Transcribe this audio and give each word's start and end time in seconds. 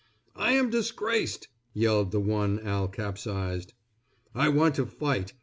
"I 0.35 0.53
am 0.53 0.71
disgraced," 0.71 1.47
yelled 1.75 2.09
the 2.09 2.19
one 2.19 2.59
Al 2.61 2.87
capsized. 2.87 3.73
"I 4.33 4.49
want 4.49 4.73
to 4.77 4.87
fight. 4.87 5.33